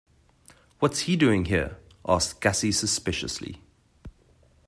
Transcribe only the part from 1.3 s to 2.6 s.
here?' asked